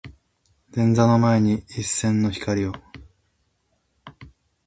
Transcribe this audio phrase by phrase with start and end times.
[0.73, 2.73] 星屑の前に一閃の光を